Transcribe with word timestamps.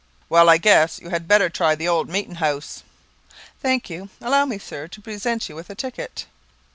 "Well, 0.29 0.49
I 0.49 0.57
guess, 0.57 0.97
you 0.99 1.09
had 1.09 1.27
better 1.27 1.47
try 1.47 1.75
the 1.75 1.87
old 1.87 2.09
meetin' 2.09 2.37
house." 2.37 2.81
"Thank 3.59 3.87
you. 3.87 4.09
Allow 4.19 4.45
me, 4.47 4.57
sir, 4.57 4.87
to 4.87 4.99
present 4.99 5.47
you 5.47 5.53
with 5.53 5.69
a 5.69 5.75
ticket." 5.75 6.25